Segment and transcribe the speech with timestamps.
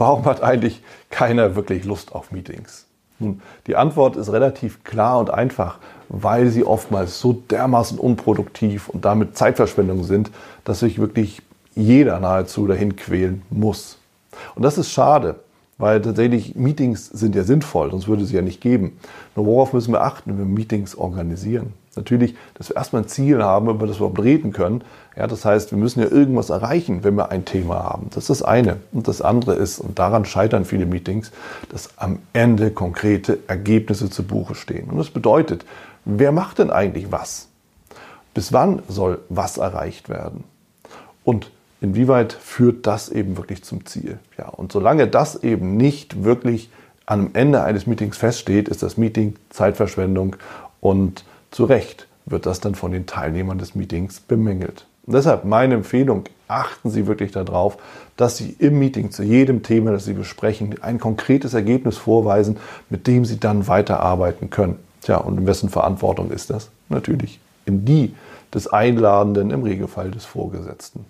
[0.00, 2.86] warum hat eigentlich keiner wirklich Lust auf Meetings?
[3.18, 9.04] Nun, die Antwort ist relativ klar und einfach, weil sie oftmals so dermaßen unproduktiv und
[9.04, 10.30] damit Zeitverschwendung sind,
[10.64, 11.42] dass sich wirklich
[11.74, 13.98] jeder nahezu dahin quälen muss.
[14.54, 15.40] Und das ist schade,
[15.76, 18.98] weil tatsächlich Meetings sind ja sinnvoll, sonst würde es ja nicht geben.
[19.36, 21.74] Nur worauf müssen wir achten, wenn wir Meetings organisieren?
[21.96, 24.84] Natürlich, dass wir erstmal ein Ziel haben, über das wir überhaupt reden können.
[25.16, 28.06] Ja, das heißt, wir müssen ja irgendwas erreichen, wenn wir ein Thema haben.
[28.10, 28.76] Das ist das eine.
[28.92, 31.32] Und das andere ist, und daran scheitern viele Meetings,
[31.68, 34.88] dass am Ende konkrete Ergebnisse zu Buche stehen.
[34.88, 35.64] Und das bedeutet,
[36.04, 37.48] wer macht denn eigentlich was?
[38.34, 40.44] Bis wann soll was erreicht werden?
[41.24, 41.50] Und
[41.80, 44.20] inwieweit führt das eben wirklich zum Ziel?
[44.38, 46.70] Ja, und solange das eben nicht wirklich
[47.06, 50.36] am Ende eines Meetings feststeht, ist das Meeting Zeitverschwendung
[50.80, 54.86] und zu Recht wird das dann von den Teilnehmern des Meetings bemängelt.
[55.06, 57.78] Und deshalb meine Empfehlung, achten Sie wirklich darauf,
[58.16, 62.58] dass Sie im Meeting zu jedem Thema, das Sie besprechen, ein konkretes Ergebnis vorweisen,
[62.90, 64.78] mit dem Sie dann weiterarbeiten können.
[65.02, 66.70] Tja, und in wessen Verantwortung ist das?
[66.88, 68.14] Natürlich in die
[68.52, 71.04] des Einladenden, im Regelfall des Vorgesetzten.